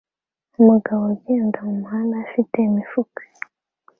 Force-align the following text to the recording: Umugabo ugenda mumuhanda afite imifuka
Umugabo 0.59 1.01
ugenda 1.13 1.57
mumuhanda 1.67 2.15
afite 2.25 2.57
imifuka 2.67 3.21